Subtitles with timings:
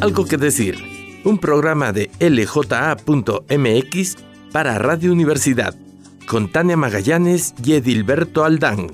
[0.00, 0.76] Algo que decir,
[1.24, 4.16] un programa de LJA.mx
[4.52, 5.74] para Radio Universidad,
[6.28, 8.92] con Tania Magallanes y Edilberto Aldán.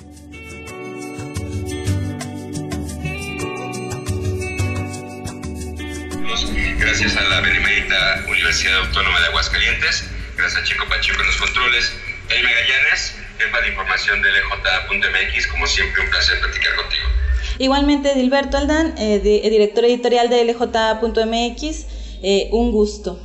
[6.79, 11.95] Gracias a la Benemérita Universidad Autónoma de Aguascalientes, gracias a Chico Pacheco en los controles,
[12.29, 17.14] Tania Magallanes, jefa de información de LJA.mx, como siempre un placer platicar contigo.
[17.59, 21.87] Igualmente, Edilberto Aldán, eh, eh, director editorial de LJ.mx,
[22.23, 23.21] eh, un gusto.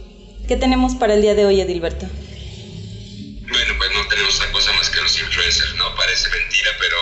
[0.47, 2.05] ¿Qué tenemos para el día de hoy, Edilberto?
[2.05, 5.95] Bueno, pues no tenemos otra cosa más que los influencers, ¿no?
[5.95, 6.95] Parece mentira, pero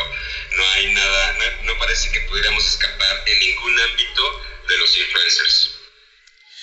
[0.57, 4.21] no hay nada, no, parece que pudiéramos escapar en ningún ámbito
[4.69, 5.71] de los influencers.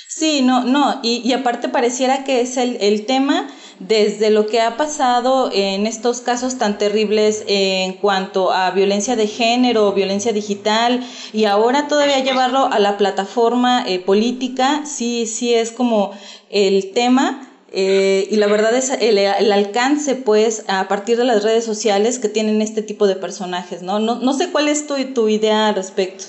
[0.08, 4.60] Sí, no, no, y, y aparte pareciera que es el, el tema desde lo que
[4.60, 11.06] ha pasado en estos casos tan terribles en cuanto a violencia de género, violencia digital,
[11.32, 16.18] y ahora todavía llevarlo a la plataforma eh, política, sí, sí es como
[16.50, 17.50] el tema.
[17.76, 19.18] Eh, y la verdad es el,
[19.52, 23.98] alcance, pues, a partir de las redes sociales que tienen este tipo de personajes, ¿no?
[23.98, 26.26] No, no sé cuál es tu, tu idea al respecto.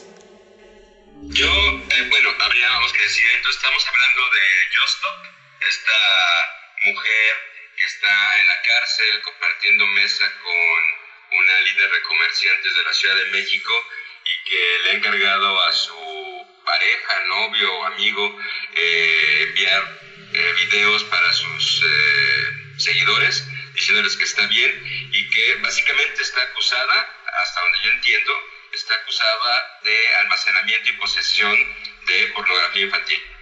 [1.21, 5.17] Yo, eh, bueno, habríamos que decir, entonces estamos hablando de Justop,
[5.69, 7.33] esta mujer
[7.75, 13.15] que está en la cárcel compartiendo mesa con una líder de comerciantes de la Ciudad
[13.15, 13.89] de México
[14.23, 18.39] y que le ha encargado a su pareja, novio o amigo
[18.73, 19.83] eh, enviar
[20.33, 27.15] eh, videos para sus eh, seguidores diciéndoles que está bien y que básicamente está acusada,
[27.43, 28.33] hasta donde yo entiendo,
[28.71, 31.57] está acusada de almacenamiento y posesión
[32.07, 33.34] de pornografía infantil.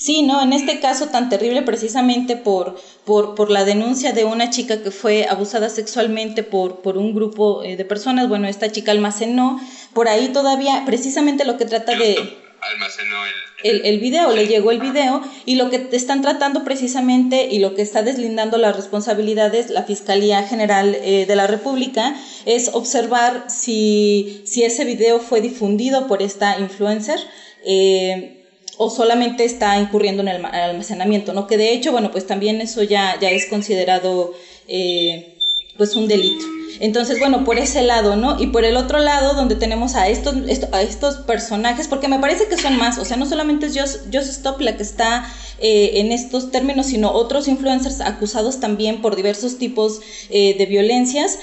[0.00, 4.48] Sí, no, en este caso tan terrible precisamente por, por, por la denuncia de una
[4.48, 8.92] chica que fue abusada sexualmente por, por un grupo eh, de personas, bueno, esta chica
[8.92, 9.60] almacenó,
[9.92, 12.16] por ahí todavía precisamente lo que trata de...
[12.62, 13.16] Almacenó
[13.62, 17.74] el, el, video, le llegó el video y lo que están tratando precisamente y lo
[17.74, 22.16] que está deslindando las responsabilidades la Fiscalía General eh, de la República
[22.46, 27.20] es observar si, si ese video fue difundido por esta influencer.
[27.66, 28.39] Eh,
[28.82, 31.46] o solamente está incurriendo en el almacenamiento, ¿no?
[31.46, 34.32] Que de hecho, bueno, pues también eso ya, ya es considerado
[34.68, 35.36] eh,
[35.76, 36.46] pues un delito.
[36.80, 38.40] Entonces, bueno, por ese lado, ¿no?
[38.40, 40.34] Y por el otro lado, donde tenemos a estos,
[40.72, 44.14] a estos personajes, porque me parece que son más, o sea, no solamente es Just,
[44.14, 49.58] Stop la que está eh, en estos términos, sino otros influencers acusados también por diversos
[49.58, 51.38] tipos eh, de violencias,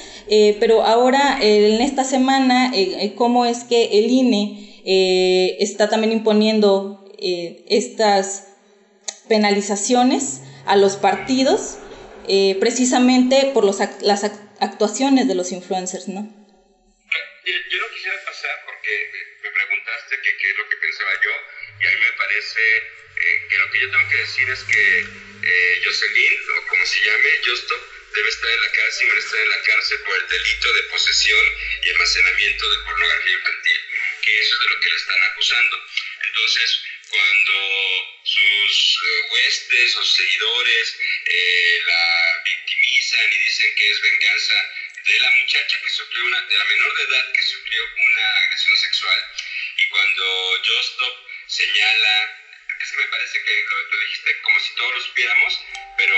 [0.59, 2.71] pero ahora, en esta semana,
[3.13, 4.73] cómo es que el INE
[5.59, 8.43] está también imponiendo eh, estas
[9.27, 11.77] penalizaciones a los partidos
[12.27, 14.23] eh, precisamente por los, las
[14.59, 16.21] actuaciones de los influencers, ¿no?
[17.45, 18.91] Yo no quisiera pasar porque
[19.41, 21.31] me preguntaste qué es lo que pensaba yo
[21.79, 25.05] y a mí me parece eh, que lo que yo tengo que decir es que
[25.83, 27.75] Jocelyn, o como se llame, Justo,
[28.13, 31.45] debe estar en la cárcel y estar en la cárcel por el delito de posesión
[31.83, 33.79] y almacenamiento de pornografía infantil,
[34.21, 35.77] que eso es de lo que le están acusando.
[36.27, 37.53] Entonces, cuando
[38.23, 44.53] sus eh, huestes o seguidores eh, la victimizan y dicen que es venganza
[45.05, 48.77] de la muchacha que sufrió una, de la menor de edad que sufrió una agresión
[48.77, 49.19] sexual.
[49.77, 52.43] Y cuando Justop señala
[52.79, 55.59] es que me parece que lo, dijiste como si todos lo supiéramos
[55.97, 56.17] pero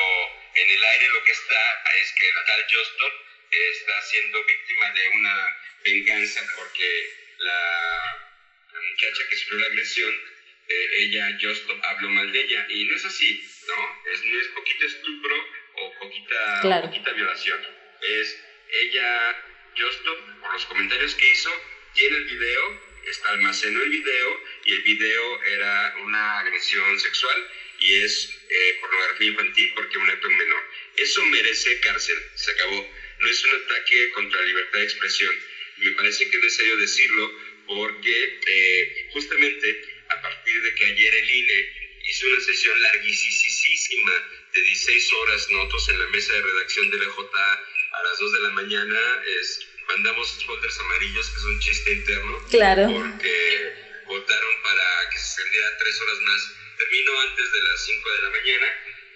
[0.56, 3.14] en el aire lo que está es que la tal Justop
[3.52, 8.30] está siendo víctima de una venganza porque la,
[8.74, 10.39] la muchacha que sufrió la agresión
[10.70, 11.52] ella, yo
[11.84, 12.66] hablo mal de ella.
[12.70, 14.12] Y no es así, ¿no?
[14.12, 15.36] Es, no es poquito estupro
[15.76, 17.60] o poquita, poquita violación.
[18.02, 18.40] Es
[18.72, 19.36] ella,
[19.78, 21.50] Justo, por los comentarios que hizo,
[21.94, 27.48] tiene el video, está, almacenó el video y el video era una agresión sexual
[27.80, 30.64] y es eh, pornografía infantil porque un acto menor.
[30.98, 32.92] Eso merece cárcel, se acabó.
[33.20, 35.34] No es un ataque contra la libertad de expresión.
[35.78, 39.82] Me parece que es necesario decirlo porque eh, justamente
[40.20, 44.12] a partir de que ayer el INE hizo una sesión larguísima
[44.54, 48.32] de 16 horas, nosotros en la mesa de redacción de la J a las 2
[48.34, 49.00] de la mañana
[49.40, 52.92] es, mandamos folders amarillos, que es un chiste interno, claro.
[52.92, 53.74] porque
[54.06, 56.56] votaron para que se extendiera 3 horas más.
[56.78, 58.68] Terminó antes de las 5 de la mañana,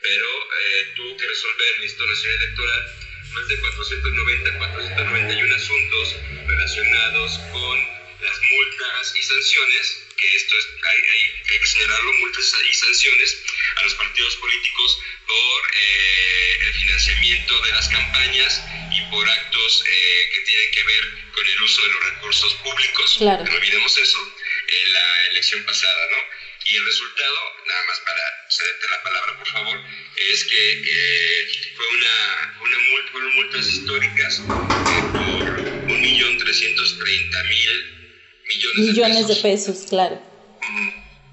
[0.02, 2.96] pero eh, tuvo que resolver Instituto Nacional Electoral
[3.34, 6.16] más de 490, 491 asuntos
[6.46, 12.74] relacionados con las multas y sanciones, que esto es, hay, hay, que señalarlo, multas y
[12.74, 13.38] sanciones
[13.76, 20.30] a los partidos políticos por eh, el financiamiento de las campañas y por actos eh,
[20.34, 23.16] que tienen que ver con el uso de los recursos públicos.
[23.18, 23.44] Claro.
[23.44, 24.20] No olvidemos eso,
[24.68, 26.18] en la elección pasada, ¿no?
[26.66, 27.36] Y el resultado,
[27.68, 29.78] nada más para cederte la palabra, por favor,
[30.16, 38.03] es que eh, fue una, una multa, fueron multas históricas eh, por 1.330.000
[38.48, 39.86] millones, millones de pesos.
[39.90, 40.20] claro.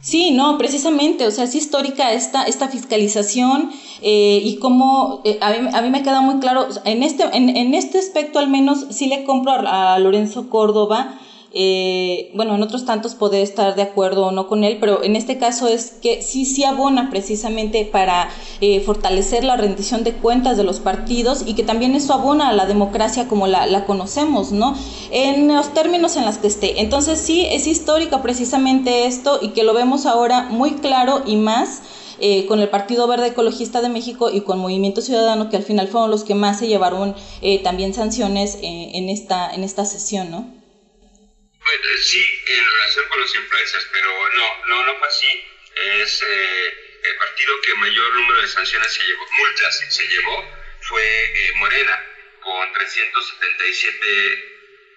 [0.00, 3.70] Sí, no, precisamente, o sea, es histórica esta, esta fiscalización
[4.00, 7.74] eh, y cómo a, mí, a, mí, me queda muy claro, en este, en, en
[7.74, 11.20] este aspecto al menos sí le compro a, a Lorenzo Córdoba
[11.52, 15.16] eh, bueno, en otros tantos poder estar de acuerdo o no con él, pero en
[15.16, 18.30] este caso es que sí, sí abona precisamente para
[18.60, 22.52] eh, fortalecer la rendición de cuentas de los partidos y que también eso abona a
[22.52, 24.76] la democracia como la, la conocemos, ¿no?
[25.10, 26.80] En los términos en los que esté.
[26.80, 31.82] Entonces sí, es histórico precisamente esto y que lo vemos ahora muy claro y más.
[32.22, 35.88] Eh, con el Partido Verde Ecologista de México y con Movimiento Ciudadano, que al final
[35.88, 40.30] fueron los que más se llevaron eh, también sanciones eh, en, esta, en esta sesión,
[40.30, 40.59] ¿no?
[42.02, 45.44] Sí, en relación con los influencers, pero no, no, no fue así.
[45.74, 50.44] Es eh, el partido que mayor número de sanciones se llevó, multas se llevó,
[50.82, 51.96] fue eh, Morena,
[52.40, 54.50] con 377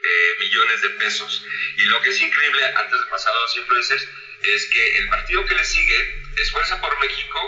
[0.03, 1.45] eh, millones de pesos.
[1.77, 4.07] Y lo que es increíble, antes de pasar a los influencers,
[4.43, 7.39] es que el partido que le sigue es Fuerza por México,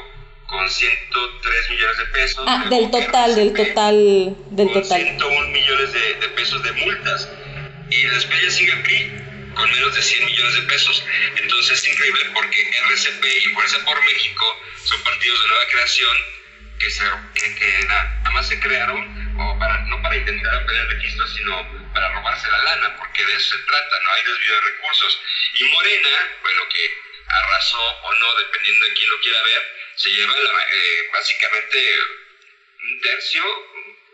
[0.47, 2.45] con 103 millones de pesos.
[2.47, 5.01] Ah, del total, del total, del con total.
[5.01, 7.27] 101 millones de, de pesos de multas
[7.89, 9.11] y después ya sigue el PRI
[9.55, 11.03] con menos de 100 millones de pesos.
[11.35, 16.17] Entonces es increíble porque RCP y Fuerza por México son partidos de nueva creación
[16.79, 17.03] que, se,
[17.33, 22.11] que, que nada más se crearon o para, no para intentar obtener registros, sino para
[22.13, 25.21] robarse la lana, porque de eso se trata, no hay desvío de recursos.
[25.53, 26.97] Y Morena, bueno, que
[27.27, 29.61] arrasó o no, dependiendo de quién lo quiera ver,
[29.95, 31.77] se lleva eh, básicamente
[32.83, 33.43] un tercio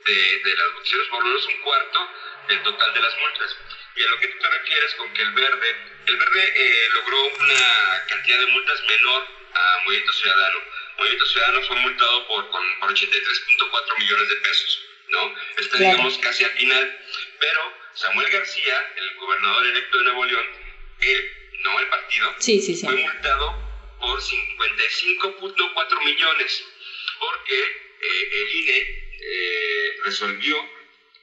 [0.05, 2.09] de, de las votaciones, por lo menos un cuarto
[2.47, 3.57] del total de las multas.
[3.95, 5.75] Y a lo que tú te refieres con que el verde,
[6.07, 9.23] el verde eh, logró una cantidad de multas menor
[9.53, 10.59] a Movimiento Ciudadano.
[10.97, 15.35] Movimiento Ciudadano fue multado por, por 83.4 millones de pesos, ¿no?
[15.57, 15.91] Está, claro.
[15.91, 16.99] digamos, casi al final.
[17.39, 20.45] Pero Samuel García, el gobernador electo de Nuevo León,
[21.01, 22.85] él, no el partido, sí, sí, sí.
[22.85, 26.65] fue multado por 55.4 millones,
[27.19, 27.59] porque
[28.01, 28.77] eh, el INE
[29.21, 30.80] eh, resolvió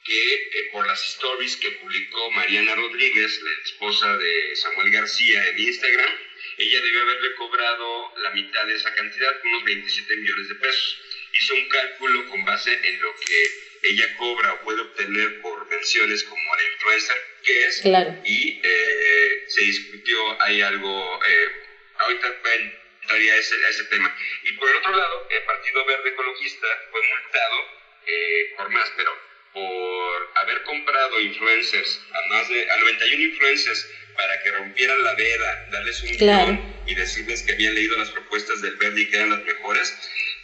[0.08, 5.58] que eh, por las stories que publicó Mariana Rodríguez, la esposa de Samuel García, en
[5.58, 6.10] Instagram,
[6.56, 11.00] ella debió haberle cobrado la mitad de esa cantidad, unos 27 millones de pesos.
[11.34, 16.25] Hizo un cálculo con base en lo que ella cobra o puede obtener por menciones
[16.25, 17.81] como la influencer que es.
[17.82, 18.16] Claro.
[18.25, 21.49] Y eh, se discutió, hay algo, eh,
[21.99, 22.28] ahorita
[23.02, 24.16] entraría a ese, a ese tema.
[24.43, 27.56] Y por el otro lado, el Partido Verde Ecologista fue multado
[28.06, 33.87] eh, por más, pero por haber comprado influencers, a más de a 91 influencers
[34.17, 36.47] para que rompieran la veda, darles un claro.
[36.47, 39.95] guion y decirles que habían leído las propuestas del verde y que eran las mejores.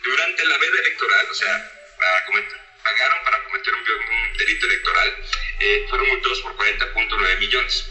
[0.03, 1.65] Durante la veda electoral, o sea,
[1.97, 5.15] para cometer, pagaron para cometer un, un delito electoral,
[5.61, 7.85] eh, fueron multados por 40.9 millones.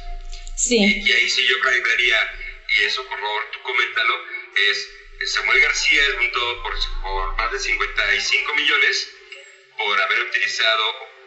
[0.55, 0.77] Sí.
[0.77, 2.17] Y, y, ahí sí yo agregaría,
[2.77, 4.21] y eso por favor tú coméntalo,
[4.69, 4.89] es
[5.25, 9.09] Samuel García es multado por, por más de 55 millones
[9.77, 10.83] por haber utilizado,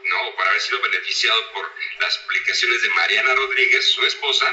[0.09, 1.71] no, por haber sido beneficiado por
[2.01, 4.47] las publicaciones de Mariana Rodríguez, su esposa,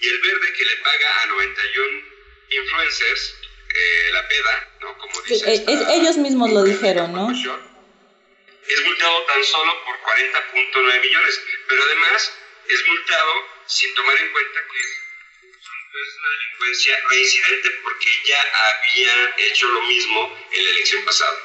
[0.00, 2.16] y el verde que le paga a 91
[2.50, 3.34] influencers
[3.74, 4.98] eh, la peda, ¿no?
[4.98, 7.30] Como dice esta, es, ellos mismos lo dijeron, ¿no?
[7.30, 12.32] Es multado tan solo por 40.9 millones, pero además
[12.68, 13.32] es multado
[13.66, 20.38] sin tomar en cuenta que es una delincuencia reincidente porque ya había hecho lo mismo
[20.52, 21.38] en la elección pasada.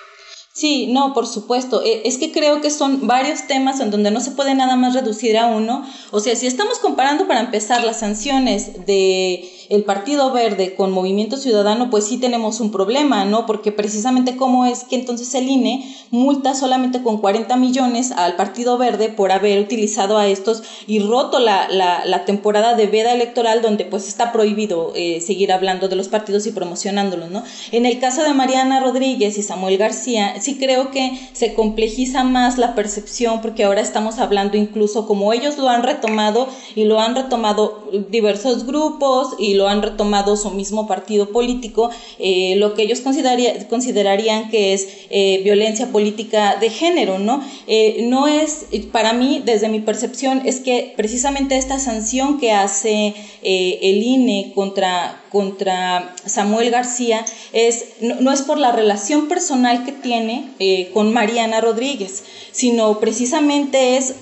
[0.61, 1.81] Sí, no, por supuesto.
[1.83, 5.35] Es que creo que son varios temas en donde no se puede nada más reducir
[5.35, 5.83] a uno.
[6.11, 11.37] O sea, si estamos comparando para empezar las sanciones de el Partido Verde con Movimiento
[11.37, 13.45] Ciudadano, pues sí tenemos un problema, ¿no?
[13.45, 18.77] Porque precisamente cómo es que entonces el INE multa solamente con 40 millones al Partido
[18.77, 23.61] Verde por haber utilizado a estos y roto la, la, la temporada de veda electoral
[23.61, 27.43] donde pues está prohibido eh, seguir hablando de los partidos y promocionándolos, ¿no?
[27.71, 32.57] En el caso de Mariana Rodríguez y Samuel García, sí creo que se complejiza más
[32.57, 37.15] la percepción porque ahora estamos hablando incluso como ellos lo han retomado y lo han
[37.15, 43.01] retomado diversos grupos y lo han retomado su mismo partido político, eh, lo que ellos
[43.01, 47.43] consideraría, considerarían que es eh, violencia política de género, ¿no?
[47.67, 53.13] Eh, no es, para mí, desde mi percepción, es que precisamente esta sanción que hace
[53.43, 59.91] el INE contra, contra Samuel García es, no, no, es por la relación personal que
[59.91, 64.13] tiene con Mariana Rodríguez, sino precisamente es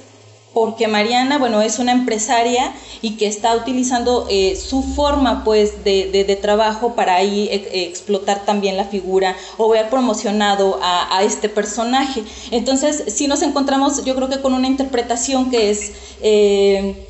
[0.54, 6.10] porque Mariana, bueno, es una empresaria y que está utilizando eh, su forma, pues, de,
[6.12, 12.24] de, trabajo para ahí explotar también la figura o ver promocionado a, a, este personaje.
[12.52, 15.92] Entonces, si nos encontramos, yo creo que con una interpretación que es...
[16.22, 17.06] Eh,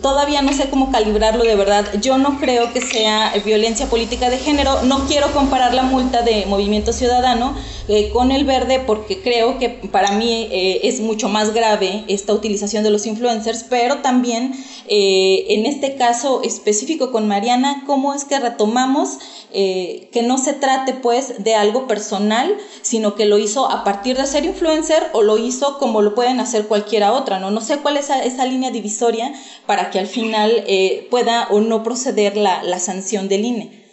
[0.00, 1.86] todavía no sé cómo calibrarlo de verdad.
[2.00, 4.82] Yo no creo que sea violencia política de género.
[4.82, 7.54] No quiero comparar la multa de Movimiento Ciudadano
[7.88, 12.32] eh, con el verde porque creo que para mí eh, es mucho más grave esta
[12.32, 14.52] utilización de los influencers, pero también
[14.88, 19.18] eh, en este caso específico con Mariana, cómo es que retomamos
[19.54, 24.16] eh, que no se trate pues de algo personal, sino que lo hizo a partir
[24.16, 27.50] de ser influencer o lo hizo como lo pueden hacer cualquiera otra, ¿no?
[27.50, 29.32] No sé cuál es esa, línea divisoria
[29.66, 33.84] para que al final eh, pueda o no proceder la, la sanción del INE.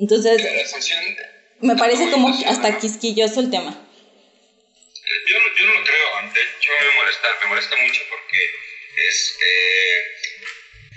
[0.00, 0.42] Entonces,
[1.62, 3.70] me parece como hasta quisquilloso el tema.
[5.26, 8.38] Yo no, yo no lo creo, de hecho me molesta, me molesta mucho porque
[8.96, 9.38] es,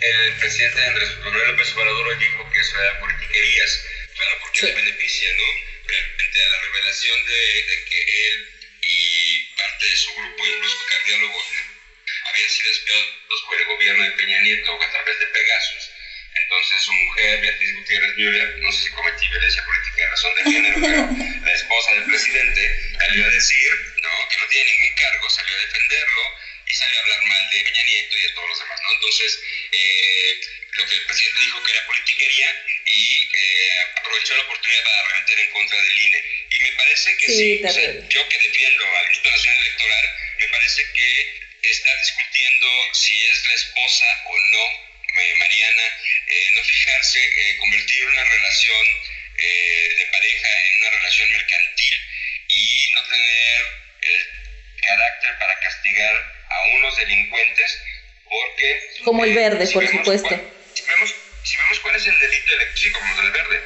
[0.02, 5.30] el presidente Andrés Manuel López Obrador dijo que eso era politiquerías claro, porque le beneficia,
[5.36, 5.76] ¿no?
[6.36, 8.50] A la revelación de, de, que él
[8.82, 11.46] y parte de su grupo, incluso cardiólogos,
[12.26, 15.95] habían sido espiados por el gobierno de Peña Nieto a través de Pegasus.
[16.36, 20.44] Entonces su mujer, Beatriz Gutiérrez Müller, no sé si cometí violencia política de razón de
[20.52, 22.62] género, pero la esposa del presidente
[23.00, 23.72] salió a decir
[24.04, 26.22] no, que no tiene ningún cargo, salió a defenderlo
[26.68, 28.80] y salió a hablar mal de Peña Nieto y de todos los demás.
[28.84, 28.94] ¿no?
[28.94, 29.40] Entonces,
[29.72, 30.40] eh,
[30.76, 35.40] lo que el presidente dijo que era politiquería y eh, aprovechó la oportunidad para arremeter
[35.40, 36.22] en contra del INE.
[36.50, 37.62] Y me parece que sí,
[38.10, 40.06] yo que defiendo al Instituto Nacional Electoral,
[40.38, 45.84] me parece que está discutiendo si es la esposa o no eh, Mariana,
[46.86, 48.86] eh, fijarse, eh, convertir una relación
[49.36, 51.94] de pareja en una relación mercantil
[52.48, 53.66] y no tener
[54.02, 56.16] el carácter para castigar
[56.50, 57.82] a unos delincuentes
[58.24, 58.90] porque...
[59.04, 60.56] Como el verde, por supuesto
[60.88, 63.62] vemos, si vemos cuál es el delito eléctrico como del verde,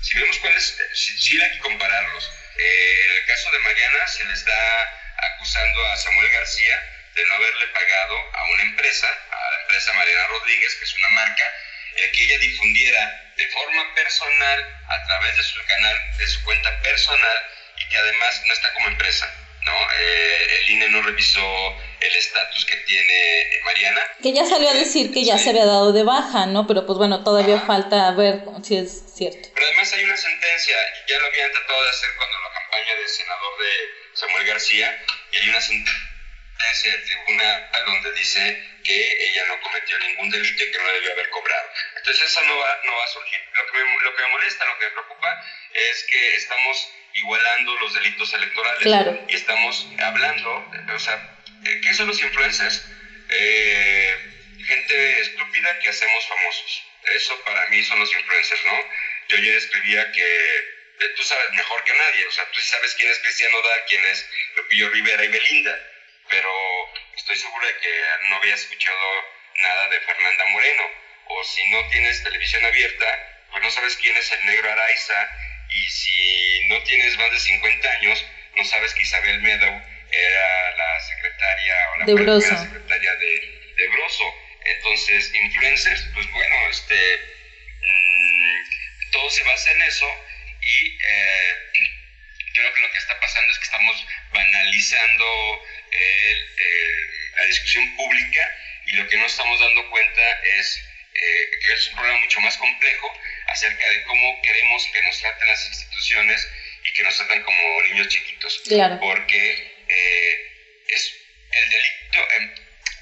[0.00, 2.30] si vemos cuál es, si, hay que compararlos.
[2.58, 7.34] Eh, en el caso de Mariana se le está acusando a Samuel García de no
[7.34, 11.52] haberle pagado a una empresa, a la empresa Mariana Rodríguez, que es una marca,
[11.96, 16.80] el que ella difundiera de forma personal, a través de su canal, de su cuenta
[16.80, 17.38] personal,
[17.76, 19.26] y que además no está como empresa,
[19.62, 19.72] ¿no?
[19.72, 21.40] Eh, el INE no revisó
[22.00, 24.00] el estatus que tiene Mariana.
[24.22, 26.66] Que ya salió a decir que ya se había dado de baja, ¿no?
[26.66, 29.48] Pero pues bueno, todavía falta ver si es cierto.
[29.54, 30.76] Pero además hay una sentencia,
[31.08, 33.72] ya lo habían tratado de hacer cuando la campaña del senador de
[34.14, 34.98] Samuel García,
[35.32, 36.15] y hay una sentencia
[36.82, 41.28] del tribunal donde dice que ella no cometió ningún delito y que no debió haber
[41.28, 41.70] cobrado.
[41.96, 43.40] Entonces eso no va, no va a surgir.
[43.54, 47.76] Lo que, me, lo que me molesta, lo que me preocupa es que estamos igualando
[47.76, 49.24] los delitos electorales claro.
[49.28, 52.82] y estamos hablando, o sea, eh, ¿Qué son los influencers?
[53.28, 54.16] Eh,
[54.66, 56.84] gente estúpida que hacemos famosos.
[57.14, 58.78] Eso para mí son los influencers, ¿no?
[59.28, 63.10] Yo ya escribía que eh, tú sabes mejor que nadie, o sea, tú sabes quién
[63.10, 65.78] es Cristiano Da, quién es Lupillo Rivera y Belinda,
[66.28, 66.50] pero
[67.16, 69.24] estoy seguro de que no había escuchado
[69.60, 70.82] nada de Fernanda Moreno,
[71.26, 73.06] o si no tienes televisión abierta,
[73.50, 75.28] pues no sabes quién es el negro Araiza,
[75.68, 81.00] y si no tienes más de 50 años, no sabes que Isabel Meadow era la
[81.00, 84.34] secretaria o la de primera secretaria de, de Broso.
[84.64, 87.20] Entonces, influencers, pues bueno, este,
[87.80, 90.06] mmm, todo se basa en eso.
[90.60, 91.54] Y eh,
[92.54, 95.62] creo que lo que está pasando es que estamos banalizando
[95.96, 98.52] el, la discusión pública
[98.86, 100.22] y lo que no estamos dando cuenta
[100.58, 100.82] es
[101.14, 103.12] eh, que es un problema mucho más complejo
[103.48, 106.48] acerca de cómo queremos que nos traten las instituciones
[106.84, 108.62] y que nos traten como niños chiquitos.
[108.66, 108.98] Claro.
[109.00, 111.16] Porque eh, es
[111.50, 112.54] el delito, eh,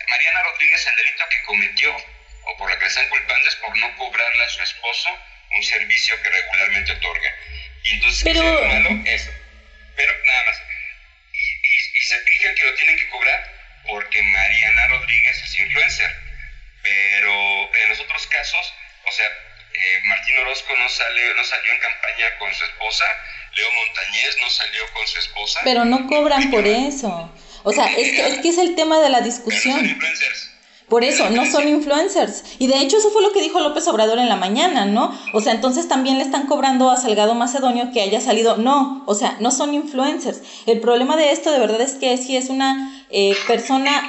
[0.08, 1.96] Mariana Rodríguez el delito que cometió
[2.46, 5.08] o por lo que le están culpando es por no cobrarle a su esposo
[5.56, 7.34] un servicio que regularmente otorga.
[7.82, 8.40] Y entonces, pero...
[8.42, 9.02] ¿qué es malo?
[9.06, 9.30] Eso.
[9.96, 10.62] Pero nada más.
[12.14, 13.40] Se fijan que lo tienen que cobrar
[13.88, 16.10] porque Mariana Rodríguez es influencer.
[16.82, 21.78] Pero en los otros casos, o sea, eh, Martín Orozco no, sale, no salió en
[21.80, 23.04] campaña con su esposa,
[23.56, 25.60] Leo Montañez no salió con su esposa.
[25.64, 27.34] Pero no cobran por eso.
[27.64, 29.98] O sea, es que, es que es el tema de la discusión.
[30.88, 32.44] Por eso, no son influencers.
[32.58, 35.12] Y de hecho eso fue lo que dijo López Obrador en la mañana, ¿no?
[35.32, 38.58] O sea, entonces también le están cobrando a Salgado Macedonio que haya salido.
[38.58, 40.42] No, o sea, no son influencers.
[40.66, 44.02] El problema de esto de verdad es que si es una eh, persona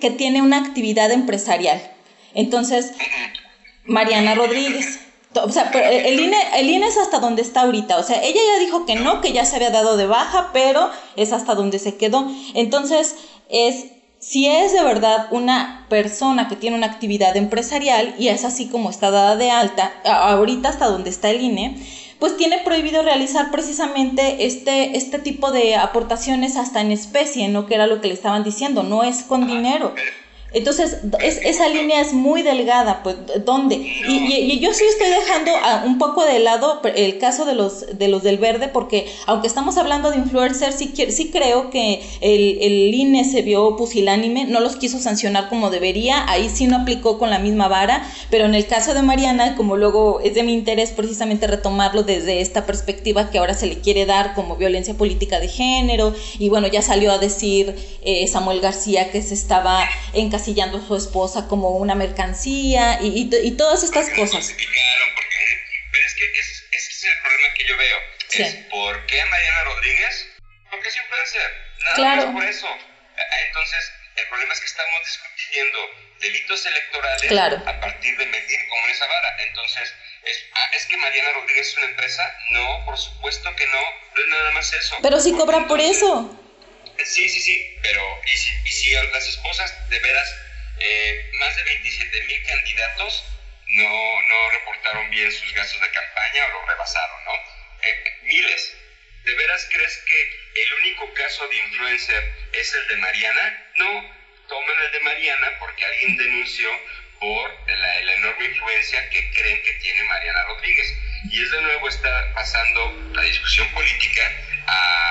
[0.00, 1.80] que tiene una actividad empresarial.
[2.34, 2.92] Entonces,
[3.84, 5.00] Mariana Rodríguez.
[5.40, 7.98] O sea, el INE, el INE es hasta donde está ahorita.
[7.98, 10.90] O sea, ella ya dijo que no, que ya se había dado de baja, pero
[11.16, 12.26] es hasta donde se quedó.
[12.54, 13.14] Entonces,
[13.48, 13.86] es
[14.18, 18.90] si es de verdad una persona que tiene una actividad empresarial y es así como
[18.90, 21.76] está dada de alta, ahorita hasta donde está el INE,
[22.18, 27.66] pues tiene prohibido realizar precisamente este, este tipo de aportaciones hasta en especie, ¿no?
[27.66, 29.94] Que era lo que le estaban diciendo, no es con dinero.
[30.54, 30.96] Entonces,
[31.44, 33.74] esa línea es muy delgada, pues, ¿dónde?
[33.76, 35.52] Y, yo sí estoy dejando
[35.84, 39.76] un poco de lado el caso de los, de los del verde, porque aunque estamos
[39.76, 44.76] hablando de influencers, sí, sí creo que el, el INE se vio pusilánime, no los
[44.76, 48.66] quiso sancionar como debería, ahí sí no aplicó con la misma vara, pero en el
[48.66, 53.38] caso de Mariana, como luego es de mi interés precisamente retomarlo desde esta perspectiva que
[53.38, 57.18] ahora se le quiere dar como violencia política de género, y bueno, ya salió a
[57.18, 62.98] decir eh, Samuel García que se estaba encargando encasillando a su esposa como una mercancía
[63.02, 64.46] y, y, todas estas cosas.
[64.46, 64.66] Porque,
[65.90, 67.98] pero es que ese, es el problema que yo veo.
[68.30, 70.28] Es ¿por qué Mariana Rodríguez?
[70.70, 71.50] Porque es influencer.
[71.82, 72.22] Nada claro.
[72.26, 72.68] más por eso.
[73.48, 75.78] Entonces, el problema es que estamos discutiendo
[76.20, 79.42] delitos electorales a partir de medir como esa vara.
[79.48, 82.22] Entonces, es, ah, es, que Mariana Rodríguez es una empresa.
[82.50, 83.80] No, por supuesto que no.
[84.14, 84.96] No es nada más eso.
[85.02, 86.47] Pero si cobra por eso.
[87.04, 90.36] Sí, sí, sí, pero ¿y si, y si las esposas de veras,
[90.80, 93.24] eh, más de 27 mil candidatos
[93.68, 97.32] no, no reportaron bien sus gastos de campaña o lo rebasaron, ¿no?
[97.82, 98.76] Eh, miles.
[99.24, 103.72] ¿De veras crees que el único caso de influencer es el de Mariana?
[103.76, 104.14] No,
[104.48, 106.68] toman el de Mariana porque alguien denunció
[107.20, 110.94] por la, la, enorme influencia que creen que tiene Mariana Rodríguez.
[111.30, 114.22] Y es de nuevo está pasando la discusión política
[114.66, 115.07] a,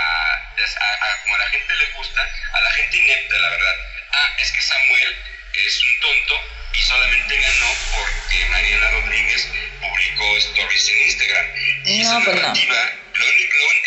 [1.22, 2.22] como a la gente le gusta,
[2.54, 3.76] a la gente inepta, la verdad.
[4.12, 5.16] Ah, es que Samuel
[5.54, 6.42] es un tonto
[6.74, 9.48] y solamente ganó porque Mariana Rodríguez
[9.82, 11.46] publicó stories en Instagram.
[11.86, 12.92] Y esa pues narrativa,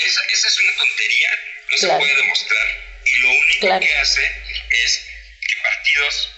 [0.04, 1.30] esa, es una tontería,
[1.70, 2.66] no se puede demostrar.
[3.04, 4.42] Y lo único que hace
[4.84, 5.06] es
[5.48, 6.34] que partidos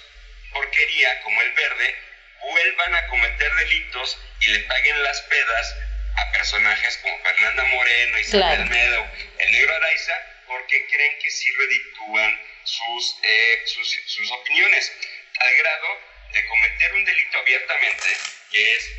[0.52, 1.94] porquería como el verde
[2.40, 5.74] vuelvan a cometer delitos y le paguen las pedas
[6.16, 9.06] a personajes como Fernanda Moreno, Isabel Medo,
[9.38, 10.14] el negro Araiza,
[10.46, 14.92] porque creen que sí reditúan sus, eh, sus, sus opiniones,
[15.38, 16.00] al grado
[16.32, 18.08] de cometer un delito abiertamente,
[18.50, 18.92] que es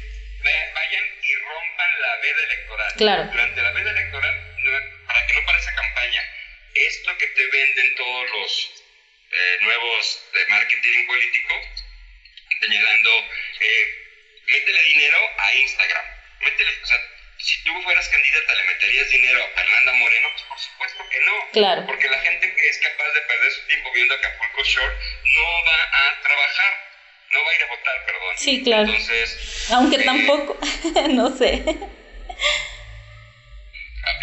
[0.74, 2.94] vayan y rompan la veda electoral.
[2.98, 3.24] Claro.
[3.26, 4.56] Durante la veda electoral,
[5.08, 6.24] para que no parezca campaña,
[6.74, 8.84] esto que te venden todos los
[9.32, 11.62] eh, nuevos de marketing político,
[12.60, 13.12] señalando,
[13.60, 16.13] eh, métele dinero a Instagram
[16.82, 16.98] o sea,
[17.38, 20.28] si tú fueras candidata, ¿le meterías dinero a Fernanda Moreno?
[20.32, 21.34] Pues por supuesto que no.
[21.52, 21.86] Claro.
[21.86, 24.96] Porque la gente que es capaz de perder su tiempo viendo Acapulco Shore
[25.36, 26.74] no va a trabajar,
[27.32, 28.38] no va a ir a votar, perdón.
[28.38, 28.90] Sí, claro.
[28.90, 29.70] Entonces.
[29.72, 30.58] Aunque eh, tampoco,
[31.10, 31.64] no sé.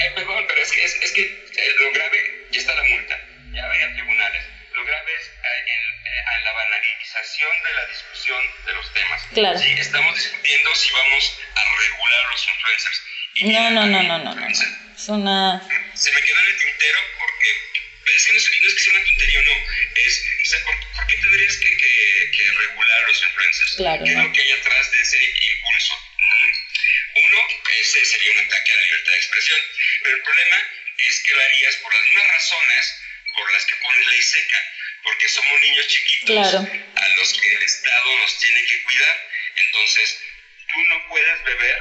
[0.02, 3.18] Eh, perdón, pero es que, es, es que eh, lo grave, ya está la multa,
[3.52, 8.95] ya vaya tribunales lo grave es eh, en, la banalización de la discusión de los
[8.95, 9.23] temas.
[9.35, 9.59] Claro.
[9.59, 13.03] Sí, estamos discutiendo si vamos a regular los influencers.
[13.43, 14.49] no, no, no, no, no, no.
[14.49, 15.61] Es una...
[15.95, 17.49] Se me quedó en el tintero porque
[18.16, 19.57] es que no, es, no es que sea una tontería o no,
[19.97, 23.75] es, o sea, ¿por, qué tendrías que, que, que, regular los influencers?
[23.77, 25.95] Claro, ¿Qué es lo que hay atrás de ese impulso?
[26.16, 27.27] Mm.
[27.27, 27.38] Uno,
[27.81, 29.61] ese sería un ataque a la libertad de expresión,
[30.03, 30.57] pero el problema
[30.97, 33.01] es que lo harías por las mismas razones
[33.40, 34.59] por las que pones ley seca,
[35.03, 39.16] porque somos niños chiquitos a los que el Estado nos tiene que cuidar.
[39.66, 40.20] Entonces,
[40.68, 41.79] tú no puedes beber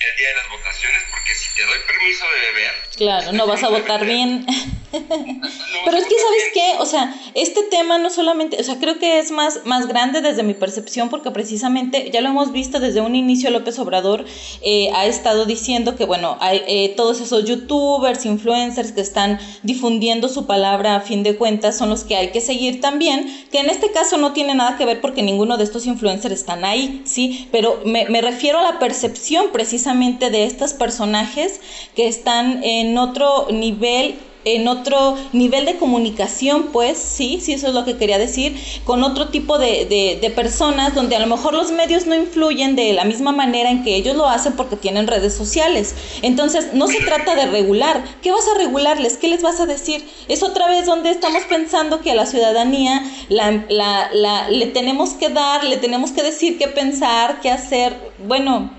[0.00, 2.74] el día de las votaciones, porque si te doy permiso de beber...
[2.96, 4.46] Claro, no vas a votar bien.
[5.84, 6.74] Pero es que, ¿sabes qué?
[6.80, 10.42] O sea, este tema no solamente, o sea, creo que es más, más grande desde
[10.42, 14.24] mi percepción, porque precisamente, ya lo hemos visto desde un inicio, López Obrador
[14.62, 20.28] eh, ha estado diciendo que, bueno, hay eh, todos esos youtubers, influencers que están difundiendo
[20.28, 23.70] su palabra a fin de cuentas son los que hay que seguir también, que en
[23.70, 27.48] este caso no tiene nada que ver porque ninguno de estos influencers están ahí, ¿sí?
[27.52, 31.60] Pero me, me refiero a la percepción precisamente de estos personajes
[31.94, 37.74] que están en otro nivel en otro nivel de comunicación, pues, sí, sí, eso es
[37.74, 39.84] lo que quería decir, con otro tipo de,
[40.20, 43.82] de, personas donde a lo mejor los medios no influyen de la misma manera en
[43.82, 45.96] que ellos lo hacen porque tienen redes sociales.
[46.22, 48.04] Entonces, no se trata de regular.
[48.22, 49.16] ¿Qué vas a regularles?
[49.16, 50.08] ¿Qué les vas a decir?
[50.28, 55.14] Es otra vez donde estamos pensando que a la ciudadanía la, la, la, le tenemos
[55.14, 57.96] que dar, le tenemos que decir qué pensar, qué hacer.
[58.18, 58.70] Bueno,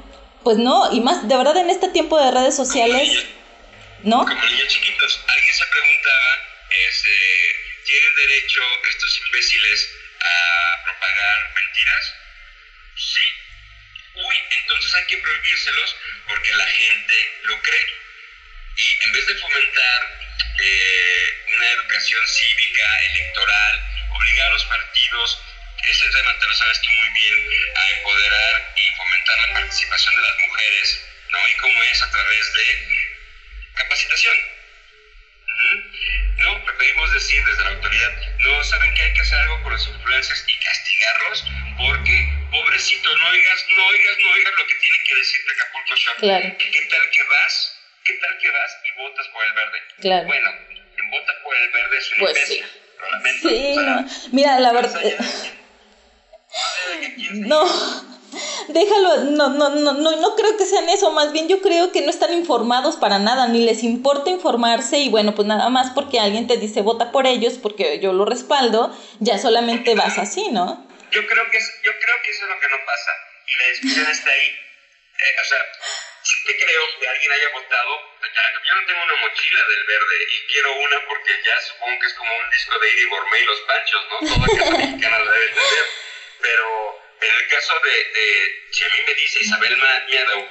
[0.43, 3.10] pues no, y más, de verdad en este tiempo de redes sociales
[4.03, 4.25] ¿no?
[4.25, 5.19] Como niños chiquitos.
[5.27, 6.47] Alguien se preguntaba,
[6.88, 7.10] este,
[7.86, 9.89] ¿tienen derecho estos imbéciles
[10.21, 12.13] a propagar mentiras?
[12.95, 13.21] Sí.
[14.15, 15.95] Uy, entonces hay que prohibírselos
[16.27, 17.95] porque la gente lo cree.
[18.77, 20.19] Y en vez de fomentar
[20.60, 25.39] eh, una educación cívica, electoral, obligar a los partidos,
[25.83, 30.21] ese tema te lo sabes tú muy bien, a empoderar y fomentar la participación de
[30.21, 31.38] las mujeres, ¿no?
[31.47, 32.96] Y cómo es a través de
[33.77, 34.35] capacitación.
[36.37, 39.87] No, preferimos decir desde la autoridad, no saben que hay que hacer algo por los
[39.87, 41.43] influencers y castigarlos
[41.77, 46.15] porque, pobrecito, no oigas, no oigas, no oigas lo que tienen que decirte Acapulco Shop.
[46.17, 46.55] Claro.
[46.59, 47.73] ¿Qué tal que vas?
[48.05, 49.79] ¿Qué tal que vas y votas por el verde?
[49.99, 50.27] Claro.
[50.27, 50.51] Bueno,
[50.95, 52.65] quien vota por el verde es un Pues imbécil.
[52.65, 52.71] sí.
[52.99, 53.49] Lo lamento.
[53.49, 54.05] Sí, O sea, no.
[54.31, 55.01] Mira, la verdad.
[55.01, 55.15] de de
[57.15, 57.65] quién- No,
[58.67, 62.01] déjalo, no, no, no, no, no creo que sean eso, más bien yo creo que
[62.01, 66.19] no están informados para nada, ni les importa informarse y bueno, pues nada más porque
[66.19, 70.88] alguien te dice vota por ellos, porque yo lo respaldo, ya solamente vas así, ¿no?
[71.12, 73.12] Yo creo que yo creo que eso es lo que no pasa.
[73.47, 74.47] Y la discusión está ahí.
[75.17, 75.60] Eh, o sea,
[76.21, 77.91] sí te creo que alguien haya votado.
[78.21, 82.13] Yo no tengo una mochila del verde y quiero una porque ya supongo que es
[82.13, 84.15] como un disco de Iri Gourmet y los Panchos, ¿no?
[84.27, 85.16] Toda casa mexicana
[87.79, 90.49] de, de si a mí me dice Isabel Miadau,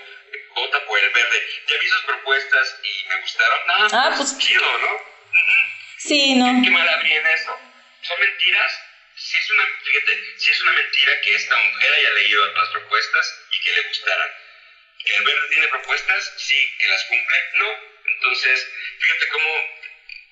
[0.55, 3.67] vota por el verde, ya vi sus propuestas y me gustaron.
[3.67, 5.17] No, Ah, pues, pues- chido, ¿no?
[5.99, 6.45] Sí, no.
[6.63, 7.59] ¿Qué habría en eso?
[8.03, 8.81] ¿Son mentiras?
[9.17, 13.41] Si es una, fíjate, si es una mentira que esta mujer haya leído las propuestas
[13.51, 14.31] y que le gustaran.
[15.05, 16.33] ¿Que el verde tiene propuestas?
[16.37, 16.77] Sí.
[16.79, 17.39] ¿Que las cumple?
[17.55, 17.79] No.
[18.15, 18.69] Entonces,
[19.01, 19.51] fíjate cómo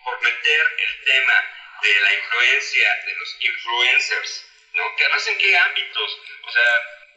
[0.05, 1.51] por meter el tema
[1.83, 4.95] de la influencia de los influencers, ¿no?
[4.97, 6.63] Que además en qué ámbitos, o sea...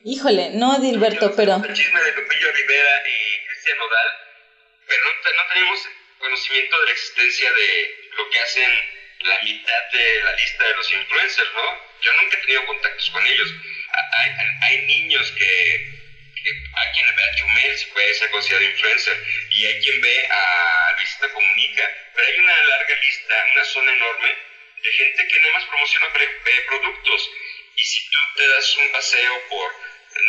[0.05, 1.55] Híjole, no, Dilberto, pero...
[1.63, 4.09] El chisme de Lupillo Rivera y Cristian Nodal,
[4.87, 5.89] pero no, te- no tenemos
[6.19, 8.71] conocimiento de la existencia de lo que hacen
[9.19, 11.81] la mitad de la lista de los influencers, ¿no?
[12.01, 13.49] Yo nunca he tenido contactos con ellos.
[13.91, 15.45] Hay, hay- hay niños que,
[16.35, 19.17] que a quien ve a Chumel si puede ser considerado influencer
[19.49, 24.35] y hay quien ve a Luisita Comunica, pero hay una larga lista, una zona enorme
[24.83, 26.07] de gente que nada más promociona
[26.67, 27.31] productos
[27.77, 29.71] y si tú te das un paseo por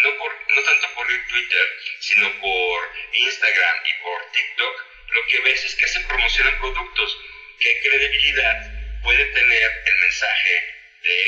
[0.05, 1.67] no por no tanto por Twitter
[2.01, 7.19] sino por Instagram y por TikTok lo que ves es que se promocionan productos
[7.59, 11.19] qué credibilidad puede tener el mensaje de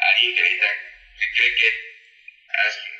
[0.00, 0.42] alguien que
[1.20, 1.90] que cree que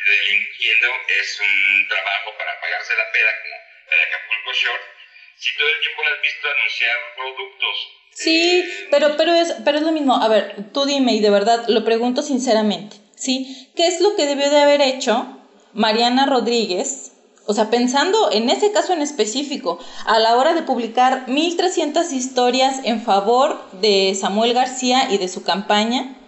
[0.06, 3.56] delinquiendo es un trabajo para pagarse la peda como
[3.90, 4.99] de Acapulco Short
[5.40, 7.76] si todo el tiempo la has visto anunciar productos
[8.12, 10.14] Sí, pero, pero, es, pero es lo mismo.
[10.16, 13.68] A ver, tú dime y de verdad lo pregunto sinceramente, ¿sí?
[13.74, 15.26] ¿Qué es lo que debió de haber hecho
[15.72, 17.12] Mariana Rodríguez?
[17.46, 22.80] O sea, pensando en ese caso en específico, a la hora de publicar 1300 historias
[22.84, 26.19] en favor de Samuel García y de su campaña,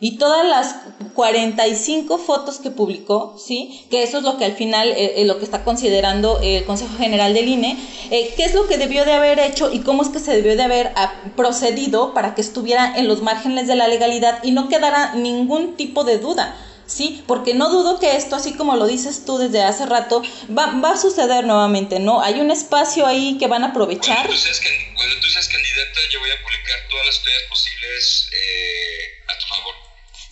[0.00, 0.76] y todas las
[1.14, 3.86] 45 fotos que publicó, ¿sí?
[3.90, 6.96] Que eso es lo que al final, eh, eh, lo que está considerando el Consejo
[6.98, 7.76] General del INE,
[8.10, 10.56] eh, qué es lo que debió de haber hecho y cómo es que se debió
[10.56, 14.68] de haber ah, procedido para que estuviera en los márgenes de la legalidad y no
[14.68, 16.56] quedara ningún tipo de duda.
[16.86, 20.22] Sí, porque no dudo que esto, así como lo dices tú desde hace rato,
[20.56, 22.20] va, va a suceder nuevamente, ¿no?
[22.20, 24.18] Hay un espacio ahí que van a aprovechar.
[24.18, 29.46] Cuando tú seas, candidata, yo voy a publicar todas las historias posibles eh, a tu
[29.46, 29.85] favor.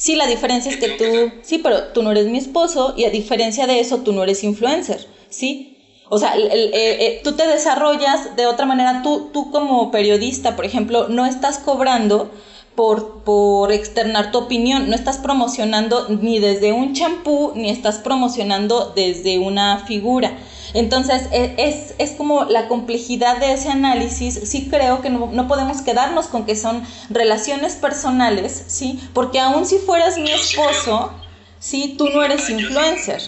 [0.05, 2.37] Sí, la diferencia es que ¿Qué tengo que tú, sí, pero tú no eres mi
[2.37, 5.79] esposo y a diferencia de eso, tú no eres influencer, ¿sí?
[6.11, 10.57] O sea, el- eh, eh, tú te desarrollas de otra manera, tú, tú como periodista,
[10.57, 12.31] por ejemplo, no estás cobrando
[12.75, 18.93] por, por externar tu opinión, no estás promocionando ni desde un champú, ni estás promocionando
[18.95, 20.37] desde una figura.
[20.75, 24.41] Entonces, e- es, es como la complejidad de ese análisis.
[24.45, 29.09] Sí creo que no, no podemos quedarnos con que son relaciones personales, ¿sí?
[29.15, 31.15] Porque aun si fueras mi esposo,
[31.61, 33.23] sí, tú no eres influencer.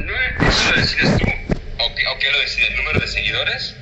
[0.00, 1.24] No, eso lo decides tú.
[1.24, 2.66] ¿O qué, o qué lo decide?
[2.68, 3.74] ¿El número de seguidores?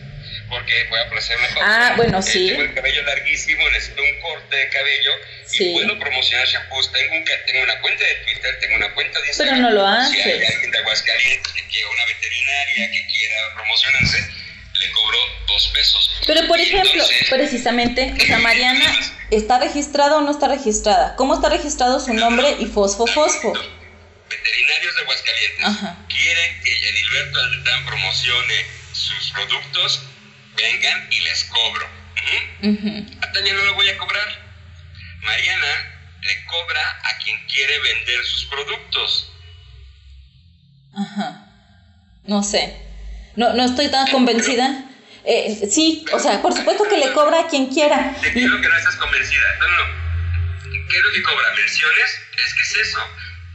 [0.48, 1.87] Porque voy a ofrecer una pausa.
[1.92, 2.48] Ah, bueno, Eh, sí.
[2.48, 5.11] tengo el cabello larguísimo, necesito un corte de cabello
[5.50, 5.64] Sí.
[5.64, 6.92] y puedo promocionar shampoos.
[6.92, 9.56] Tengo, un, tengo una cuenta de Twitter, tengo una cuenta de Instagram.
[9.56, 10.50] Pero no lo Si hay haces.
[10.54, 14.18] alguien de Aguascalientes que quiera una veterinaria que quiera promocionarse,
[14.80, 16.10] le cobro dos pesos.
[16.26, 18.84] Pero por ejemplo, entonces, precisamente, o sea, Mariana,
[19.30, 21.16] ¿está registrada o no está registrada?
[21.16, 23.52] ¿Cómo está registrado su nombre y fosfo fosfo?
[24.28, 25.96] Veterinarios de Aguascalientes Ajá.
[26.08, 28.54] quieren que Edilberto Aldán promocione
[28.92, 30.02] sus productos,
[30.56, 31.86] vengan y les cobro.
[32.62, 32.68] Ujú.
[32.70, 33.06] Ujú.
[33.22, 34.39] A Tania no le voy a cobrar.
[35.22, 39.33] Mariana le cobra a quien quiere vender sus productos.
[40.96, 41.46] Ajá.
[42.24, 42.76] No sé.
[43.37, 44.85] No, no estoy tan convencida.
[45.24, 48.14] Eh, sí, o sea, por supuesto que le cobra a quien quiera.
[48.20, 49.56] Te creo que no estás convencida.
[49.59, 49.85] No, no.
[50.88, 51.52] ¿Qué es lo que cobra?
[51.54, 52.20] ¿Menciones?
[52.37, 53.00] Es que es eso.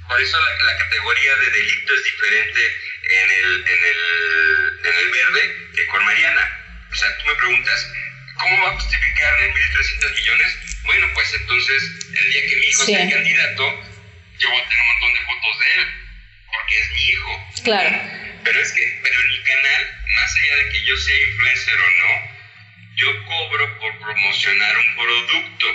[0.08, 2.62] Por eso la, la categoría de delito es diferente
[3.10, 4.00] en el, en el,
[4.86, 6.50] en el verde que con con Mariana.
[6.92, 7.92] O sea, tú me preguntas,
[8.40, 10.75] ¿cómo va a justificar 1.300 millones?
[10.86, 11.84] Bueno, pues entonces,
[12.18, 13.84] el día que mi hijo sea candidato,
[14.38, 15.88] yo voy a tener un montón de fotos de él,
[16.54, 17.48] porque es mi hijo.
[17.64, 18.02] Claro.
[18.44, 21.92] Pero es que, pero en mi canal, más allá de que yo sea influencer o
[22.02, 22.36] no,
[22.96, 25.66] yo cobro por promocionar un producto.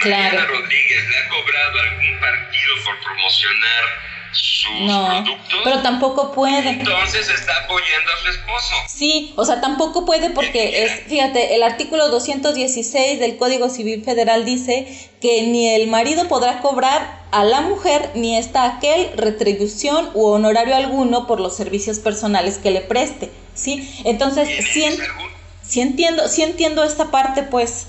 [0.00, 0.22] Claro.
[0.22, 5.60] Mariana Rodríguez le ha cobrado algún partido por promocionar sus no, productos.
[5.64, 6.70] Pero tampoco puede.
[6.70, 8.74] Entonces está apoyando a su esposo.
[8.88, 14.44] Sí, o sea, tampoco puede porque es, fíjate, el artículo 216 del Código Civil Federal
[14.44, 20.26] dice que ni el marido podrá cobrar a la mujer ni está aquel retribución u
[20.26, 24.00] honorario alguno por los servicios personales que le preste, ¿sí?
[24.04, 24.84] Entonces, sí,
[25.62, 27.88] sí entiendo, sí entiendo esta parte, pues,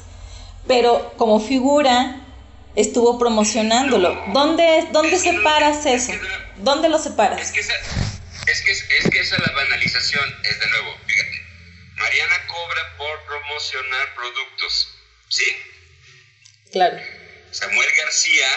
[0.68, 2.26] pero como figura
[2.76, 4.26] estuvo promocionándolo.
[4.34, 6.14] ¿Dónde, dónde separas eso?
[6.58, 7.42] ¿Dónde lo separas?
[7.42, 7.74] Es que, esa,
[8.48, 11.42] es, que, es que esa la banalización es de nuevo, fíjate.
[11.96, 14.88] Mariana cobra por promocionar productos,
[15.30, 15.46] ¿sí?
[16.72, 16.98] Claro.
[17.52, 18.48] Samuel García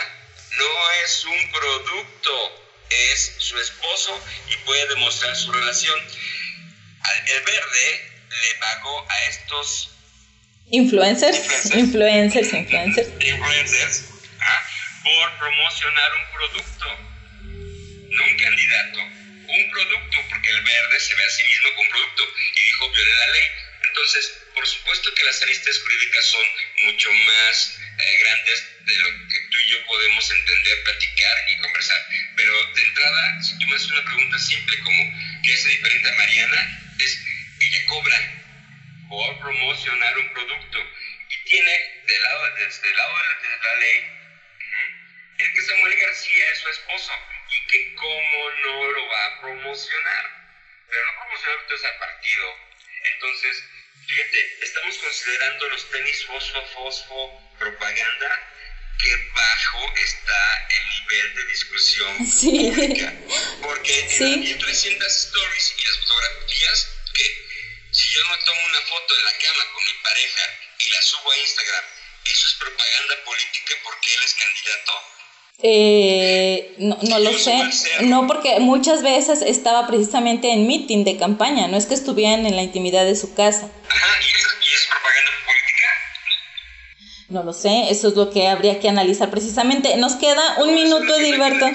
[0.59, 5.99] no es un producto, es su esposo y puede demostrar su relación.
[7.27, 9.92] El verde le pagó a estos
[10.71, 11.37] influencers,
[11.75, 14.05] influencers, influencers, influencers,
[14.41, 14.63] ¿ah?
[15.03, 16.87] por promocionar un producto,
[18.11, 22.23] no un candidato, un producto, porque el verde se ve a sí mismo como producto
[22.55, 23.49] y dijo viole la ley.
[23.85, 26.47] Entonces, por supuesto que las aristas jurídicas son
[26.85, 32.07] mucho más eh, grandes de lo que tú y yo podemos entender, platicar y conversar.
[32.37, 36.13] Pero de entrada, si tú me haces una pregunta simple como ¿qué es diferente a
[36.15, 36.95] Mariana?
[36.99, 37.21] Es
[37.61, 38.42] ella cobra
[39.13, 40.79] por promocionar un producto
[41.29, 44.01] y tiene del lado, desde el lado de la, ley
[45.37, 47.13] el que Samuel García es su esposo
[47.51, 50.25] y que cómo no lo va a promocionar.
[50.89, 52.57] Pero no promocionar entonces al partido.
[53.13, 53.65] Entonces,
[54.07, 58.49] fíjate, estamos considerando los tenis fosfo, fosfo, propaganda,
[58.99, 62.71] que bajo está el nivel de discusión sí.
[62.71, 63.15] pública.
[63.61, 67.02] Porque en las 1300 stories y las fotografías
[67.93, 70.45] si yo no tomo una foto de la cama con mi pareja
[70.81, 71.85] y la subo a Instagram,
[72.25, 74.93] ¿eso es propaganda política porque él es candidato?
[75.65, 77.63] Eh, no, no lo sé.
[78.01, 82.57] No, porque muchas veces estaba precisamente en meeting de campaña, no es que estuvieran en
[82.57, 83.71] la intimidad de su casa.
[83.89, 85.87] Ajá, ¿y eso, y es propaganda política?
[87.29, 89.99] No lo sé, eso es lo que habría que analizar precisamente.
[89.99, 91.67] Nos queda un minuto, Edilberto.
[91.67, 91.75] ¿eh?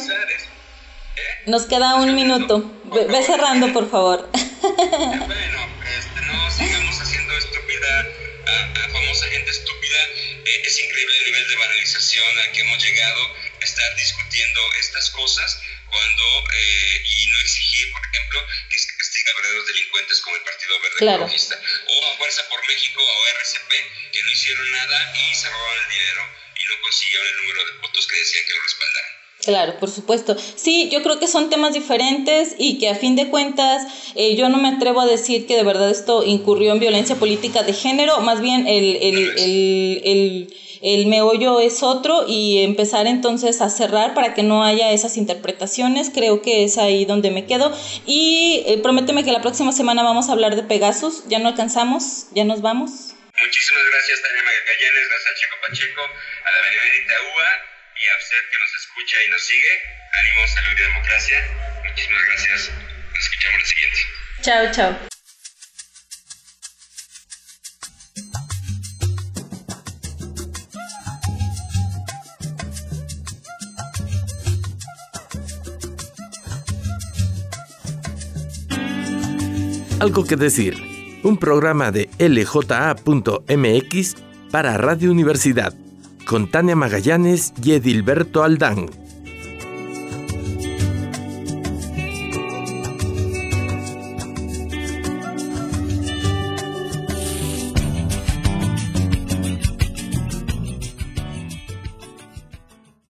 [1.45, 2.71] Nos queda un minuto.
[2.85, 4.29] Ve, cerrando, por favor.
[10.57, 15.59] Eh, es increíble el nivel de banalización al que hemos llegado, estar discutiendo estas cosas
[15.85, 20.41] cuando eh, y no exigir, por ejemplo, que se castigue a verdaderos delincuentes como el
[20.43, 25.35] Partido Verde Ecologista, o a Fuerza por México o RCP, que no hicieron nada y
[25.35, 28.61] se robaron el dinero y no consiguieron el número de votos que decían que lo
[28.63, 29.16] respaldaran.
[29.47, 30.35] Claro, por supuesto.
[30.57, 34.49] Sí, yo creo que son temas diferentes y que a fin de cuentas eh, yo
[34.49, 38.19] no me atrevo a decir que de verdad esto incurrió en violencia política de género,
[38.19, 44.13] más bien el, el, el, el, el meollo es otro y empezar entonces a cerrar
[44.13, 47.73] para que no haya esas interpretaciones, creo que es ahí donde me quedo.
[48.05, 52.25] Y eh, prométeme que la próxima semana vamos a hablar de Pegasus, ya no alcanzamos,
[52.33, 52.89] ya nos vamos.
[53.41, 58.41] Muchísimas gracias Tania Magallanes, gracias a Checo Pacheco, a la Benedita UA y a usted
[58.51, 59.73] que nos escucha y nos sigue.
[60.13, 61.39] Ánimo, salud y democracia.
[61.89, 62.71] Muchísimas gracias.
[63.13, 63.99] Nos escuchamos la siguiente.
[64.41, 64.97] Chao, chao.
[79.99, 80.75] Algo que decir.
[81.23, 84.15] Un programa de lja.mx
[84.51, 85.73] para Radio Universidad
[86.27, 89.06] con Tania Magallanes y Edilberto Aldán.